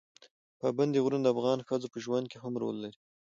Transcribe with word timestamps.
پابندي 0.61 0.99
غرونه 1.03 1.23
د 1.23 1.27
افغان 1.35 1.59
ښځو 1.67 1.87
په 1.93 1.97
ژوند 2.05 2.25
کې 2.31 2.37
هم 2.43 2.53
رول 2.61 2.75
لري. 2.83 2.99